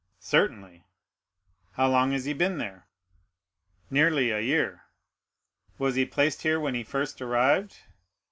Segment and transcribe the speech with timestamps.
[0.17, 0.83] "Certainly."
[1.73, 2.87] "How long has he been there?"
[3.91, 4.85] "Nearly a year."
[5.77, 7.77] "Was he placed here when he first arrived?"